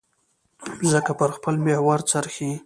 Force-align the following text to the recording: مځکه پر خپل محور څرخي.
مځکه 0.81 1.13
پر 1.19 1.29
خپل 1.37 1.55
محور 1.65 1.99
څرخي. 2.09 2.51